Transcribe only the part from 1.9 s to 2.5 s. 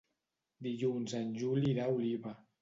a Oliva.